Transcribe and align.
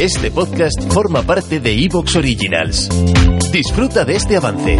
Este 0.00 0.30
podcast 0.30 0.92
forma 0.92 1.22
parte 1.22 1.58
de 1.60 1.72
Evox 1.72 2.16
Originals. 2.16 2.88
Disfruta 3.50 4.04
de 4.04 4.16
este 4.16 4.36
avance. 4.36 4.78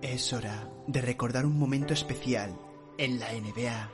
Es 0.00 0.32
hora 0.32 0.70
de 0.86 1.02
recordar 1.02 1.44
un 1.44 1.58
momento 1.58 1.92
especial 1.92 2.58
en 2.96 3.20
la 3.20 3.26
NBA. 3.32 3.90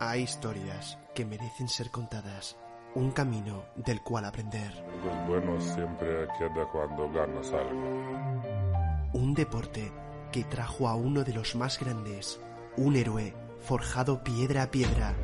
Hay 0.00 0.22
historias 0.22 0.98
que 1.14 1.24
merecen 1.24 1.68
ser 1.68 1.90
contadas, 1.90 2.56
un 2.94 3.12
camino 3.12 3.64
del 3.76 4.00
cual 4.02 4.24
aprender, 4.24 4.72
Los 5.04 5.28
buenos 5.28 5.62
siempre 5.62 6.26
queda 6.38 6.66
cuando 6.72 7.08
ganas 7.12 7.52
algo. 7.52 9.12
un 9.12 9.34
deporte 9.34 9.92
que 10.32 10.44
trajo 10.44 10.88
a 10.88 10.94
uno 10.94 11.22
de 11.22 11.34
los 11.34 11.54
más 11.54 11.78
grandes, 11.78 12.40
un 12.76 12.96
héroe 12.96 13.34
forjado 13.60 14.22
piedra 14.22 14.62
a 14.64 14.70
piedra, 14.70 15.14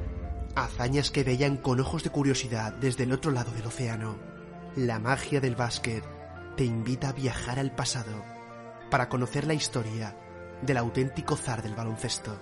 hazañas 0.55 1.11
que 1.11 1.25
veían 1.25 1.57
con 1.57 1.81
ojos 1.81 2.03
de 2.03 2.11
curiosidad 2.11 2.73
desde 2.73 3.05
el 3.05 3.13
otro 3.13 3.31
lado 3.31 3.53
del 3.53 3.67
océano. 3.67 4.17
La 4.75 4.99
magia 4.99 5.41
del 5.41 5.57
básquet 5.57 6.05
te 6.57 6.65
invita 6.65 7.11
a 7.11 7.13
viajar 7.13 7.59
al 7.59 7.75
pasado 7.75 8.25
para 8.91 9.09
conocer 9.09 9.47
la 9.47 9.55
historia 9.55 10.17
del 10.63 10.77
auténtico 10.77 11.37
zar 11.37 11.63
del 11.63 11.75
baloncesto. 11.75 12.39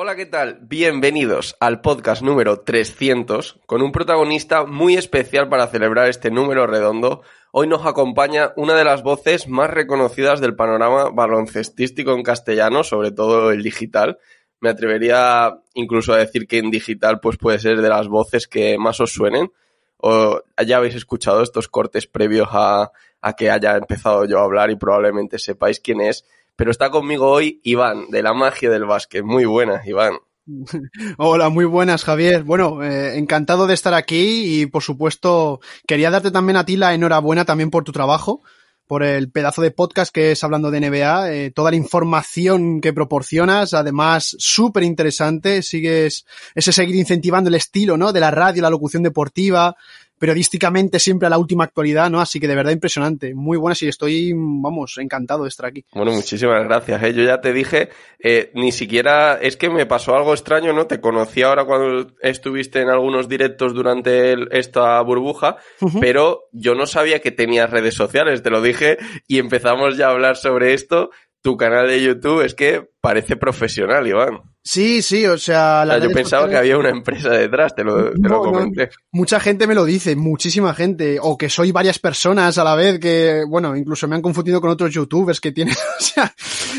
Hola, 0.00 0.14
¿qué 0.14 0.26
tal? 0.26 0.60
Bienvenidos 0.62 1.56
al 1.58 1.80
podcast 1.80 2.22
número 2.22 2.60
300 2.60 3.58
con 3.66 3.82
un 3.82 3.90
protagonista 3.90 4.64
muy 4.64 4.94
especial 4.94 5.48
para 5.48 5.66
celebrar 5.66 6.08
este 6.08 6.30
número 6.30 6.68
redondo. 6.68 7.22
Hoy 7.50 7.66
nos 7.66 7.84
acompaña 7.84 8.52
una 8.54 8.76
de 8.76 8.84
las 8.84 9.02
voces 9.02 9.48
más 9.48 9.68
reconocidas 9.70 10.40
del 10.40 10.54
panorama 10.54 11.10
baloncestístico 11.10 12.12
en 12.12 12.22
castellano, 12.22 12.84
sobre 12.84 13.10
todo 13.10 13.50
el 13.50 13.64
digital. 13.64 14.18
Me 14.60 14.70
atrevería 14.70 15.58
incluso 15.74 16.12
a 16.12 16.18
decir 16.18 16.46
que 16.46 16.58
en 16.58 16.70
digital 16.70 17.18
pues 17.18 17.36
puede 17.36 17.58
ser 17.58 17.82
de 17.82 17.88
las 17.88 18.06
voces 18.06 18.46
que 18.46 18.78
más 18.78 19.00
os 19.00 19.12
suenen. 19.12 19.50
O 19.96 20.40
ya 20.64 20.76
habéis 20.76 20.94
escuchado 20.94 21.42
estos 21.42 21.66
cortes 21.66 22.06
previos 22.06 22.46
a, 22.52 22.92
a 23.20 23.32
que 23.32 23.50
haya 23.50 23.76
empezado 23.76 24.26
yo 24.26 24.38
a 24.38 24.44
hablar 24.44 24.70
y 24.70 24.76
probablemente 24.76 25.40
sepáis 25.40 25.80
quién 25.80 26.00
es. 26.02 26.24
Pero 26.58 26.72
está 26.72 26.90
conmigo 26.90 27.30
hoy 27.30 27.60
Iván, 27.62 28.10
de 28.10 28.20
la 28.20 28.34
magia 28.34 28.68
del 28.68 28.84
básquet. 28.84 29.22
Muy 29.22 29.44
buena, 29.44 29.80
Iván. 29.86 30.14
Hola, 31.16 31.50
muy 31.50 31.64
buenas, 31.64 32.02
Javier. 32.02 32.42
Bueno, 32.42 32.82
eh, 32.82 33.16
encantado 33.16 33.68
de 33.68 33.74
estar 33.74 33.94
aquí 33.94 34.62
y, 34.62 34.66
por 34.66 34.82
supuesto, 34.82 35.60
quería 35.86 36.10
darte 36.10 36.32
también 36.32 36.56
a 36.56 36.66
ti 36.66 36.76
la 36.76 36.94
enhorabuena 36.94 37.44
también 37.44 37.70
por 37.70 37.84
tu 37.84 37.92
trabajo, 37.92 38.42
por 38.88 39.04
el 39.04 39.30
pedazo 39.30 39.62
de 39.62 39.70
podcast 39.70 40.12
que 40.12 40.32
es 40.32 40.42
hablando 40.42 40.72
de 40.72 40.80
NBA, 40.80 41.32
eh, 41.32 41.50
toda 41.52 41.70
la 41.70 41.76
información 41.76 42.80
que 42.80 42.92
proporcionas, 42.92 43.72
además 43.72 44.34
súper 44.40 44.82
interesante, 44.82 45.62
sigues 45.62 46.26
ese 46.56 46.72
seguir 46.72 46.96
incentivando 46.96 47.50
el 47.50 47.54
estilo, 47.54 47.96
¿no? 47.96 48.12
De 48.12 48.18
la 48.18 48.32
radio, 48.32 48.62
la 48.62 48.70
locución 48.70 49.04
deportiva, 49.04 49.76
periodísticamente 50.18 50.98
siempre 50.98 51.26
a 51.26 51.30
la 51.30 51.38
última 51.38 51.64
actualidad, 51.64 52.10
¿no? 52.10 52.20
Así 52.20 52.38
que 52.40 52.48
de 52.48 52.54
verdad 52.54 52.72
impresionante, 52.72 53.34
muy 53.34 53.56
buenas 53.56 53.80
y 53.82 53.88
estoy, 53.88 54.32
vamos, 54.34 54.96
encantado 54.98 55.42
de 55.44 55.48
estar 55.48 55.66
aquí. 55.66 55.84
Bueno, 55.92 56.12
muchísimas 56.12 56.64
gracias. 56.64 57.02
¿eh? 57.02 57.14
Yo 57.14 57.22
ya 57.24 57.40
te 57.40 57.52
dije, 57.52 57.88
eh, 58.18 58.50
ni 58.54 58.72
siquiera 58.72 59.38
es 59.40 59.56
que 59.56 59.70
me 59.70 59.86
pasó 59.86 60.14
algo 60.16 60.32
extraño, 60.34 60.72
¿no? 60.72 60.86
Te 60.86 61.00
conocí 61.00 61.42
ahora 61.42 61.64
cuando 61.64 62.10
estuviste 62.20 62.80
en 62.80 62.88
algunos 62.88 63.28
directos 63.28 63.74
durante 63.74 64.32
el- 64.32 64.48
esta 64.50 65.00
burbuja, 65.02 65.56
pero 66.00 66.44
yo 66.52 66.74
no 66.74 66.86
sabía 66.86 67.20
que 67.20 67.30
tenías 67.30 67.70
redes 67.70 67.94
sociales, 67.94 68.42
te 68.42 68.50
lo 68.50 68.60
dije, 68.60 68.98
y 69.26 69.38
empezamos 69.38 69.96
ya 69.96 70.08
a 70.08 70.10
hablar 70.10 70.36
sobre 70.36 70.74
esto. 70.74 71.10
Tu 71.40 71.56
canal 71.56 71.86
de 71.86 72.02
YouTube 72.02 72.42
es 72.44 72.54
que 72.54 72.88
parece 73.00 73.36
profesional, 73.36 74.06
Iván. 74.06 74.40
Sí, 74.62 75.00
sí, 75.00 75.24
o 75.24 75.38
sea, 75.38 75.80
O 75.82 75.86
las 75.86 75.98
sea, 75.98 76.08
yo 76.08 76.14
pensaba 76.14 76.46
que 76.46 76.56
había 76.56 76.76
una 76.76 76.90
empresa 76.90 77.30
detrás, 77.30 77.74
te 77.74 77.82
lo, 77.82 78.10
te 78.10 78.18
lo 78.18 78.28
No, 78.28 78.28
no, 78.28 78.52
comenté. 78.52 78.90
Mucha 79.12 79.40
gente 79.40 79.66
me 79.66 79.74
lo 79.74 79.86
dice, 79.86 80.14
muchísima 80.14 80.74
gente, 80.74 81.18
o 81.22 81.38
que 81.38 81.48
soy 81.48 81.72
varias 81.72 81.98
personas 81.98 82.58
a 82.58 82.64
la 82.64 82.74
vez, 82.74 82.98
que, 82.98 83.44
bueno, 83.48 83.74
incluso 83.74 84.06
me 84.08 84.16
han 84.16 84.20
confundido 84.20 84.60
con 84.60 84.68
otros 84.68 84.92
youtubers 84.92 85.40
que 85.40 85.52
tienen, 85.52 85.74
o 85.98 86.02
sea, 86.02 86.34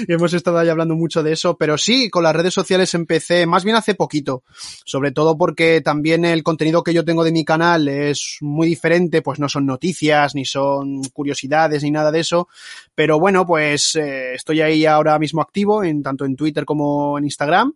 hemos 0.08 0.34
estado 0.34 0.60
ahí 0.60 0.70
hablando 0.70 0.94
mucho 0.94 1.24
de 1.24 1.32
eso, 1.32 1.58
pero 1.58 1.80
sí, 1.80 2.12
con 2.12 2.22
las 2.22 2.36
redes 2.36 2.54
sociales 2.54 2.94
empecé 2.94 3.48
más 3.48 3.64
bien 3.64 3.76
hace 3.76 3.96
poquito, 3.96 4.44
sobre 4.86 5.12
todo 5.12 5.36
porque 5.36 5.82
también 5.82 6.26
el 6.26 6.44
contenido 6.44 6.84
que 6.84 6.94
yo 6.94 7.04
tengo 7.04 7.24
de 7.24 7.32
mi 7.32 7.44
canal 7.44 7.88
es 7.88 8.38
muy 8.42 8.68
diferente, 8.68 9.24
pues 9.24 9.40
no 9.40 9.50
son 9.50 9.66
noticias, 9.66 10.36
ni 10.36 10.46
son 10.46 11.02
curiosidades, 11.12 11.82
ni 11.82 11.90
nada 11.90 12.12
de 12.12 12.20
eso, 12.20 12.50
pero 12.94 13.20
bueno, 13.20 13.48
pues 13.48 13.96
eh, 13.96 14.34
estoy 14.36 14.62
ahí 14.62 14.86
ahora 14.86 15.18
mismo 15.18 15.42
activo, 15.42 15.84
en 15.84 16.04
tanto 16.10 16.26
en 16.26 16.36
Twitter 16.36 16.66
como 16.66 17.18
en 17.18 17.26
Instagram, 17.26 17.74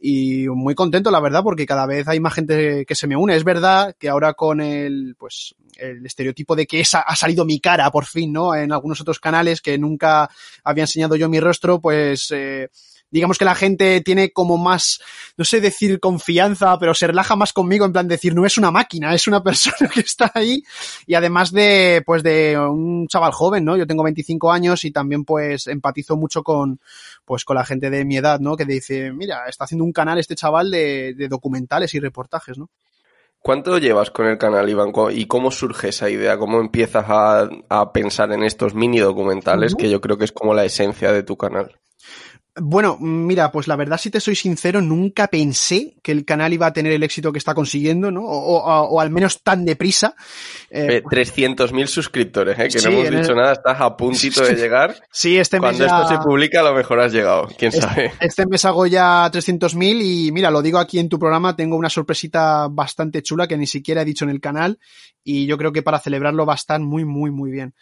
y 0.00 0.46
muy 0.48 0.74
contento, 0.74 1.10
la 1.10 1.20
verdad, 1.20 1.42
porque 1.42 1.66
cada 1.66 1.86
vez 1.86 2.06
hay 2.06 2.20
más 2.20 2.34
gente 2.34 2.84
que 2.86 2.94
se 2.94 3.06
me 3.06 3.16
une. 3.16 3.34
Es 3.34 3.44
verdad 3.44 3.96
que 3.98 4.08
ahora 4.08 4.34
con 4.34 4.60
el, 4.60 5.16
pues, 5.18 5.54
el 5.76 6.04
estereotipo 6.06 6.54
de 6.54 6.66
que 6.66 6.80
esa 6.80 7.00
ha 7.00 7.16
salido 7.16 7.44
mi 7.44 7.58
cara, 7.58 7.90
por 7.90 8.04
fin, 8.04 8.32
¿no? 8.32 8.54
En 8.54 8.72
algunos 8.72 9.00
otros 9.00 9.18
canales 9.18 9.60
que 9.60 9.76
nunca 9.76 10.30
había 10.62 10.84
enseñado 10.84 11.16
yo 11.16 11.28
mi 11.28 11.40
rostro, 11.40 11.80
pues, 11.80 12.30
eh, 12.30 12.68
digamos 13.10 13.38
que 13.38 13.44
la 13.44 13.54
gente 13.54 14.00
tiene 14.02 14.30
como 14.32 14.58
más, 14.58 15.00
no 15.36 15.44
sé 15.44 15.60
decir 15.60 16.00
confianza, 16.00 16.78
pero 16.78 16.94
se 16.94 17.06
relaja 17.06 17.36
más 17.36 17.52
conmigo 17.52 17.84
en 17.86 17.92
plan 17.92 18.08
decir, 18.08 18.34
no 18.34 18.44
es 18.44 18.58
una 18.58 18.70
máquina, 18.70 19.14
es 19.14 19.26
una 19.26 19.42
persona 19.44 19.90
que 19.92 20.00
está 20.00 20.30
ahí. 20.34 20.62
Y 21.06 21.14
además 21.14 21.52
de, 21.52 22.02
pues, 22.04 22.22
de 22.22 22.58
un 22.58 23.06
chaval 23.08 23.32
joven, 23.32 23.64
¿no? 23.64 23.76
Yo 23.76 23.86
tengo 23.86 24.02
25 24.04 24.52
años 24.52 24.84
y 24.84 24.90
también, 24.90 25.24
pues, 25.24 25.66
empatizo 25.68 26.16
mucho 26.16 26.42
con, 26.42 26.80
pues 27.24 27.44
con 27.44 27.56
la 27.56 27.64
gente 27.64 27.90
de 27.90 28.04
mi 28.04 28.16
edad, 28.18 28.40
¿no? 28.40 28.56
Que 28.56 28.64
dice, 28.64 29.12
mira, 29.12 29.46
está 29.48 29.64
haciendo 29.64 29.84
un 29.84 29.92
canal 29.92 30.18
este 30.18 30.34
chaval 30.34 30.70
de, 30.70 31.14
de 31.14 31.28
documentales 31.28 31.94
y 31.94 32.00
reportajes, 32.00 32.58
¿no? 32.58 32.68
¿Cuánto 33.40 33.78
llevas 33.78 34.10
con 34.10 34.26
el 34.26 34.36
canal, 34.36 34.68
Iván? 34.68 34.90
¿Cómo- 34.92 35.10
¿Y 35.10 35.26
cómo 35.26 35.50
surge 35.52 35.90
esa 35.90 36.10
idea? 36.10 36.36
¿Cómo 36.36 36.60
empiezas 36.60 37.04
a, 37.08 37.48
a 37.68 37.92
pensar 37.92 38.32
en 38.32 38.42
estos 38.42 38.74
mini 38.74 38.98
documentales, 38.98 39.74
que 39.76 39.88
yo 39.88 40.00
creo 40.00 40.18
que 40.18 40.24
es 40.24 40.32
como 40.32 40.54
la 40.54 40.64
esencia 40.64 41.12
de 41.12 41.22
tu 41.22 41.36
canal? 41.36 41.78
Bueno, 42.60 42.96
mira, 43.00 43.50
pues 43.52 43.68
la 43.68 43.76
verdad, 43.76 43.98
si 43.98 44.10
te 44.10 44.20
soy 44.20 44.34
sincero, 44.34 44.80
nunca 44.80 45.28
pensé 45.28 45.94
que 46.02 46.12
el 46.12 46.24
canal 46.24 46.52
iba 46.52 46.66
a 46.66 46.72
tener 46.72 46.92
el 46.92 47.02
éxito 47.02 47.32
que 47.32 47.38
está 47.38 47.54
consiguiendo, 47.54 48.10
¿no? 48.10 48.22
O, 48.24 48.56
o- 48.58 48.82
o 48.88 49.00
al 49.00 49.10
menos 49.10 49.42
tan 49.42 49.64
deprisa. 49.64 50.14
Eh, 50.70 50.96
Eh, 50.98 51.02
300.000 51.08 51.86
suscriptores, 51.86 52.58
¿eh? 52.58 52.64
que 52.68 52.78
Sí, 52.78 52.86
no 52.86 52.92
hemos 52.94 53.06
el- 53.08 53.20
dicho 53.20 53.34
nada, 53.34 53.52
estás 53.52 53.80
a 53.80 53.96
puntito 53.96 54.42
de 54.44 54.54
llegar. 54.56 54.96
sí, 55.10 55.38
este 55.38 55.58
mes 55.60 55.76
Cuando 55.76 55.86
ya- 55.86 56.02
esto 56.02 56.08
se 56.08 56.18
publica, 56.18 56.60
a 56.60 56.64
lo 56.64 56.74
mejor 56.74 57.00
has 57.00 57.12
llegado, 57.12 57.48
quién 57.58 57.72
sabe. 57.72 58.12
Este 58.20 58.46
mes 58.46 58.64
hago 58.64 58.86
ya 58.86 59.28
300.000 59.32 60.00
y 60.02 60.32
mira, 60.32 60.50
lo 60.50 60.60
digo 60.62 60.78
aquí 60.78 60.98
en 60.98 61.08
tu 61.08 61.18
programa, 61.18 61.54
tengo 61.56 61.76
una 61.76 61.88
sorpresita 61.90 62.68
bastante 62.70 63.22
chula 63.22 63.46
que 63.46 63.56
ni 63.56 63.66
siquiera 63.66 64.02
he 64.02 64.04
dicho 64.04 64.24
en 64.24 64.30
el 64.30 64.40
canal 64.40 64.78
y 65.24 65.46
yo 65.46 65.58
creo 65.58 65.72
que 65.72 65.82
para 65.82 65.98
celebrarlo 65.98 66.46
va 66.46 66.54
a 66.54 66.56
estar 66.56 66.80
muy, 66.80 67.04
muy, 67.04 67.30
muy 67.30 67.50
bien. 67.50 67.74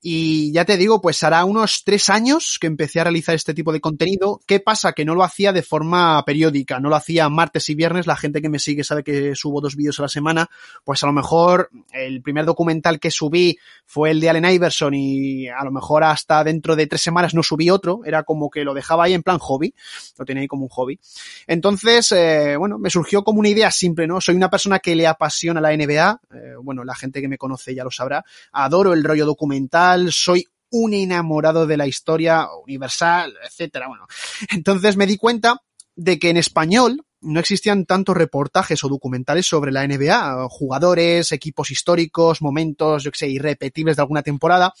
Y 0.00 0.52
ya 0.52 0.64
te 0.64 0.76
digo, 0.76 1.00
pues 1.00 1.22
hará 1.22 1.44
unos 1.44 1.82
tres 1.84 2.08
años 2.08 2.58
que 2.60 2.66
empecé 2.66 3.00
a 3.00 3.04
realizar 3.04 3.34
este 3.34 3.52
tipo 3.54 3.72
de 3.72 3.80
contenido. 3.80 4.15
¿Qué 4.46 4.60
pasa? 4.60 4.92
Que 4.92 5.04
no 5.04 5.14
lo 5.14 5.22
hacía 5.22 5.52
de 5.52 5.62
forma 5.62 6.22
periódica, 6.24 6.80
no 6.80 6.88
lo 6.88 6.96
hacía 6.96 7.28
martes 7.28 7.68
y 7.68 7.74
viernes. 7.74 8.06
La 8.06 8.16
gente 8.16 8.42
que 8.42 8.48
me 8.48 8.58
sigue 8.58 8.84
sabe 8.84 9.02
que 9.02 9.34
subo 9.34 9.60
dos 9.60 9.76
vídeos 9.76 9.98
a 9.98 10.02
la 10.02 10.08
semana. 10.08 10.48
Pues 10.84 11.02
a 11.02 11.06
lo 11.06 11.12
mejor 11.12 11.70
el 11.92 12.22
primer 12.22 12.44
documental 12.44 12.98
que 13.00 13.10
subí 13.10 13.58
fue 13.84 14.10
el 14.10 14.20
de 14.20 14.30
Allen 14.30 14.44
Iverson 14.44 14.94
y 14.94 15.48
a 15.48 15.64
lo 15.64 15.70
mejor 15.70 16.04
hasta 16.04 16.42
dentro 16.44 16.76
de 16.76 16.86
tres 16.86 17.02
semanas 17.02 17.34
no 17.34 17.42
subí 17.42 17.70
otro. 17.70 18.00
Era 18.04 18.22
como 18.22 18.50
que 18.50 18.64
lo 18.64 18.74
dejaba 18.74 19.04
ahí 19.04 19.14
en 19.14 19.22
plan 19.22 19.38
hobby. 19.38 19.74
Lo 20.18 20.24
tenía 20.24 20.42
ahí 20.42 20.48
como 20.48 20.64
un 20.64 20.70
hobby. 20.70 20.98
Entonces, 21.46 22.12
eh, 22.12 22.56
bueno, 22.56 22.78
me 22.78 22.90
surgió 22.90 23.22
como 23.24 23.40
una 23.40 23.48
idea 23.48 23.70
simple, 23.70 24.06
¿no? 24.06 24.20
Soy 24.20 24.34
una 24.34 24.50
persona 24.50 24.78
que 24.78 24.94
le 24.96 25.06
apasiona 25.06 25.60
la 25.60 25.76
NBA. 25.76 26.20
Eh, 26.34 26.54
bueno, 26.62 26.84
la 26.84 26.94
gente 26.94 27.20
que 27.20 27.28
me 27.28 27.38
conoce 27.38 27.74
ya 27.74 27.84
lo 27.84 27.90
sabrá. 27.90 28.24
Adoro 28.52 28.92
el 28.92 29.04
rollo 29.04 29.26
documental. 29.26 30.12
Soy 30.12 30.46
un 30.70 30.94
enamorado 30.94 31.66
de 31.66 31.76
la 31.76 31.86
historia 31.86 32.48
universal, 32.64 33.34
etcétera. 33.44 33.88
Bueno, 33.88 34.06
entonces 34.50 34.96
me 34.96 35.06
di 35.06 35.16
cuenta 35.16 35.62
de 35.94 36.18
que 36.18 36.30
en 36.30 36.36
español 36.36 37.02
no 37.20 37.40
existían 37.40 37.86
tantos 37.86 38.16
reportajes 38.16 38.84
o 38.84 38.88
documentales 38.88 39.46
sobre 39.46 39.72
la 39.72 39.86
NBA, 39.86 40.46
jugadores, 40.48 41.32
equipos 41.32 41.70
históricos, 41.70 42.42
momentos, 42.42 43.02
yo 43.02 43.10
que 43.10 43.18
sé, 43.18 43.28
irrepetibles 43.28 43.96
de 43.96 44.02
alguna 44.02 44.22
temporada. 44.22 44.74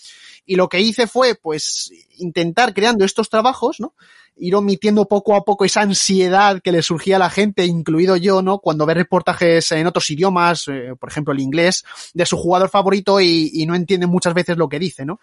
Y 0.44 0.54
lo 0.54 0.68
que 0.68 0.80
hice 0.80 1.06
fue, 1.06 1.34
pues, 1.34 1.90
intentar 2.18 2.72
creando 2.72 3.04
estos 3.04 3.30
trabajos, 3.30 3.80
¿no? 3.80 3.94
Ir 4.36 4.54
omitiendo 4.54 5.06
poco 5.06 5.34
a 5.34 5.44
poco 5.44 5.64
esa 5.64 5.82
ansiedad 5.82 6.60
que 6.62 6.72
le 6.72 6.82
surgía 6.82 7.16
a 7.16 7.18
la 7.18 7.30
gente, 7.30 7.64
incluido 7.64 8.16
yo, 8.16 8.42
¿no? 8.42 8.58
Cuando 8.58 8.86
ve 8.86 8.94
reportajes 8.94 9.72
en 9.72 9.86
otros 9.86 10.10
idiomas, 10.10 10.68
eh, 10.68 10.94
por 10.98 11.08
ejemplo 11.08 11.32
el 11.32 11.40
inglés, 11.40 11.84
de 12.14 12.26
su 12.26 12.36
jugador 12.36 12.68
favorito 12.68 13.20
y, 13.20 13.50
y 13.54 13.66
no 13.66 13.74
entiende 13.74 14.06
muchas 14.06 14.34
veces 14.34 14.56
lo 14.56 14.68
que 14.68 14.78
dice, 14.78 15.04
¿no? 15.04 15.20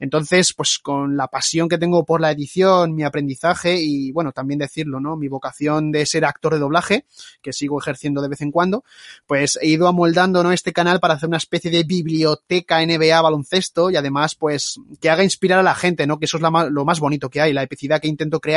Entonces, 0.00 0.52
pues 0.54 0.78
con 0.78 1.16
la 1.16 1.28
pasión 1.28 1.68
que 1.68 1.78
tengo 1.78 2.04
por 2.04 2.20
la 2.20 2.30
edición, 2.30 2.94
mi 2.94 3.04
aprendizaje 3.04 3.80
y, 3.80 4.12
bueno, 4.12 4.32
también 4.32 4.58
decirlo, 4.58 5.00
¿no? 5.00 5.16
Mi 5.16 5.28
vocación 5.28 5.92
de 5.92 6.06
ser 6.06 6.24
actor 6.24 6.54
de 6.54 6.60
doblaje, 6.60 7.04
que 7.42 7.52
sigo 7.52 7.80
ejerciendo 7.80 8.22
de 8.22 8.28
vez 8.28 8.40
en 8.40 8.50
cuando, 8.50 8.84
pues 9.26 9.58
he 9.60 9.68
ido 9.68 9.88
amoldando, 9.88 10.42
¿no? 10.42 10.52
Este 10.52 10.72
canal 10.72 11.00
para 11.00 11.14
hacer 11.14 11.28
una 11.28 11.36
especie 11.36 11.70
de 11.70 11.84
biblioteca 11.84 12.84
NBA 12.84 13.20
baloncesto 13.20 13.90
y 13.90 13.96
además, 13.96 14.34
pues 14.34 14.80
que 15.00 15.10
haga 15.10 15.24
inspirar 15.24 15.58
a 15.58 15.62
la 15.62 15.74
gente, 15.74 16.06
¿no? 16.06 16.18
Que 16.18 16.26
eso 16.26 16.38
es 16.38 16.42
lo 16.42 16.84
más 16.84 17.00
bonito 17.00 17.30
que 17.30 17.40
hay, 17.40 17.52
la 17.52 17.62
epicidad 17.62 18.00
que 18.00 18.08
intento 18.08 18.40
crear, 18.40 18.53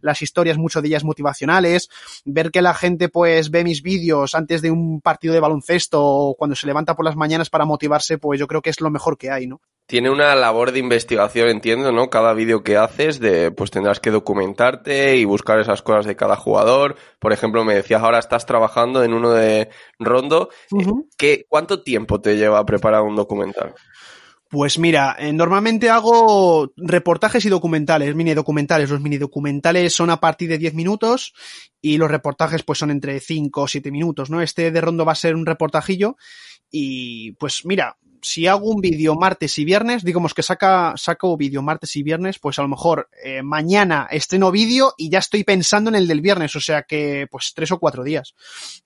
las 0.00 0.22
historias, 0.22 0.58
muchas 0.58 0.82
de 0.82 0.88
ellas 0.88 1.04
motivacionales, 1.04 1.88
ver 2.24 2.50
que 2.50 2.62
la 2.62 2.74
gente, 2.74 3.08
pues, 3.08 3.50
ve 3.50 3.64
mis 3.64 3.82
vídeos 3.82 4.34
antes 4.34 4.62
de 4.62 4.70
un 4.70 5.00
partido 5.00 5.34
de 5.34 5.40
baloncesto 5.40 6.02
o 6.04 6.34
cuando 6.36 6.56
se 6.56 6.66
levanta 6.66 6.94
por 6.94 7.04
las 7.04 7.16
mañanas 7.16 7.50
para 7.50 7.64
motivarse, 7.64 8.18
pues 8.18 8.38
yo 8.40 8.46
creo 8.46 8.62
que 8.62 8.70
es 8.70 8.80
lo 8.80 8.90
mejor 8.90 9.18
que 9.18 9.30
hay, 9.30 9.46
¿no? 9.46 9.60
Tiene 9.86 10.10
una 10.10 10.34
labor 10.34 10.72
de 10.72 10.80
investigación, 10.80 11.48
entiendo, 11.48 11.92
¿no? 11.92 12.10
Cada 12.10 12.34
vídeo 12.34 12.64
que 12.64 12.76
haces, 12.76 13.20
de, 13.20 13.52
pues 13.52 13.70
tendrás 13.70 14.00
que 14.00 14.10
documentarte 14.10 15.16
y 15.16 15.24
buscar 15.24 15.60
esas 15.60 15.80
cosas 15.80 16.06
de 16.06 16.16
cada 16.16 16.34
jugador. 16.34 16.96
Por 17.20 17.32
ejemplo, 17.32 17.64
me 17.64 17.76
decías 17.76 18.02
ahora 18.02 18.18
estás 18.18 18.46
trabajando 18.46 19.04
en 19.04 19.14
uno 19.14 19.30
de 19.30 19.70
Rondo. 20.00 20.48
¿Qué, 21.16 21.46
¿Cuánto 21.48 21.84
tiempo 21.84 22.20
te 22.20 22.36
lleva 22.36 22.58
a 22.58 22.66
preparar 22.66 23.02
un 23.02 23.14
documental? 23.14 23.74
Pues 24.56 24.78
mira, 24.78 25.14
eh, 25.18 25.34
normalmente 25.34 25.90
hago 25.90 26.72
reportajes 26.78 27.44
y 27.44 27.50
documentales, 27.50 28.14
mini 28.14 28.32
documentales. 28.32 28.88
Los 28.88 29.02
mini 29.02 29.18
documentales 29.18 29.92
son 29.92 30.08
a 30.08 30.18
partir 30.18 30.48
de 30.48 30.56
10 30.56 30.72
minutos 30.72 31.34
y 31.82 31.98
los 31.98 32.10
reportajes 32.10 32.62
pues 32.62 32.78
son 32.78 32.90
entre 32.90 33.20
5 33.20 33.60
o 33.60 33.68
7 33.68 33.90
minutos, 33.90 34.30
¿no? 34.30 34.40
Este 34.40 34.70
de 34.70 34.80
Rondo 34.80 35.04
va 35.04 35.12
a 35.12 35.14
ser 35.14 35.34
un 35.34 35.44
reportajillo 35.44 36.16
y 36.70 37.32
pues 37.32 37.66
mira, 37.66 37.98
si 38.22 38.46
hago 38.46 38.70
un 38.70 38.80
vídeo 38.80 39.14
martes 39.14 39.58
y 39.58 39.64
viernes, 39.64 40.04
digamos 40.04 40.34
que 40.34 40.42
saca, 40.42 40.94
saco 40.96 41.36
vídeo 41.36 41.62
martes 41.62 41.96
y 41.96 42.02
viernes, 42.02 42.38
pues 42.38 42.58
a 42.58 42.62
lo 42.62 42.68
mejor 42.68 43.08
eh, 43.24 43.42
mañana 43.42 44.06
estreno 44.10 44.50
vídeo 44.50 44.94
y 44.96 45.10
ya 45.10 45.18
estoy 45.18 45.44
pensando 45.44 45.90
en 45.90 45.96
el 45.96 46.06
del 46.08 46.20
viernes, 46.20 46.54
o 46.56 46.60
sea 46.60 46.82
que 46.82 47.26
pues 47.30 47.52
tres 47.54 47.72
o 47.72 47.78
cuatro 47.78 48.04
días. 48.04 48.34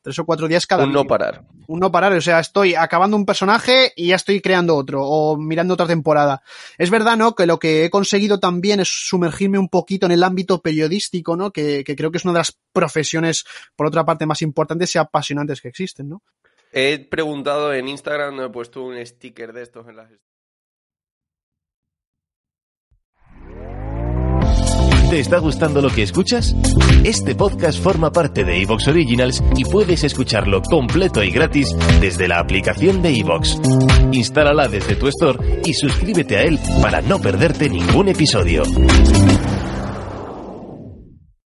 Tres 0.02 0.18
o 0.18 0.24
cuatro 0.24 0.48
días 0.48 0.66
cada 0.66 0.84
Un 0.84 0.92
no 0.92 1.06
parar. 1.06 1.44
Un 1.66 1.80
no 1.80 1.92
parar, 1.92 2.12
o 2.12 2.20
sea, 2.20 2.40
estoy 2.40 2.74
acabando 2.74 3.16
un 3.16 3.26
personaje 3.26 3.92
y 3.96 4.08
ya 4.08 4.16
estoy 4.16 4.40
creando 4.40 4.76
otro 4.76 5.04
o 5.04 5.36
mirando 5.36 5.74
otra 5.74 5.86
temporada. 5.86 6.42
Es 6.78 6.90
verdad, 6.90 7.16
¿no? 7.16 7.34
Que 7.34 7.46
lo 7.46 7.58
que 7.58 7.84
he 7.84 7.90
conseguido 7.90 8.40
también 8.40 8.80
es 8.80 8.88
sumergirme 8.88 9.58
un 9.58 9.68
poquito 9.68 10.06
en 10.06 10.12
el 10.12 10.22
ámbito 10.22 10.60
periodístico, 10.60 11.36
¿no? 11.36 11.52
Que, 11.52 11.84
que 11.84 11.96
creo 11.96 12.10
que 12.10 12.18
es 12.18 12.24
una 12.24 12.34
de 12.34 12.40
las 12.40 12.56
profesiones, 12.72 13.44
por 13.76 13.86
otra 13.86 14.04
parte, 14.04 14.26
más 14.26 14.42
importantes 14.42 14.94
y 14.94 14.98
apasionantes 14.98 15.60
que 15.60 15.68
existen, 15.68 16.08
¿no? 16.08 16.22
He 16.72 16.98
preguntado 16.98 17.74
en 17.74 17.88
Instagram, 17.88 18.36
no 18.36 18.44
he 18.44 18.50
puesto 18.50 18.82
un 18.84 19.04
sticker 19.04 19.52
de 19.52 19.62
estos 19.62 19.88
en 19.88 19.96
las... 19.96 20.10
¿Te 25.10 25.18
está 25.18 25.38
gustando 25.38 25.82
lo 25.82 25.90
que 25.90 26.04
escuchas? 26.04 26.54
Este 27.02 27.34
podcast 27.34 27.82
forma 27.82 28.12
parte 28.12 28.44
de 28.44 28.62
Evox 28.62 28.86
Originals 28.86 29.42
y 29.56 29.64
puedes 29.64 30.04
escucharlo 30.04 30.62
completo 30.62 31.24
y 31.24 31.32
gratis 31.32 31.74
desde 32.00 32.28
la 32.28 32.38
aplicación 32.38 33.02
de 33.02 33.18
Evox. 33.18 33.58
Instálala 34.12 34.68
desde 34.68 34.94
tu 34.94 35.08
store 35.08 35.62
y 35.64 35.74
suscríbete 35.74 36.36
a 36.36 36.42
él 36.44 36.60
para 36.80 37.00
no 37.00 37.18
perderte 37.20 37.68
ningún 37.68 38.06
episodio. 38.06 38.62